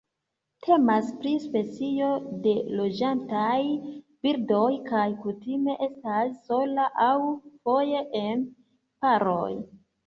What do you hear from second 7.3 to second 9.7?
foje en paroj.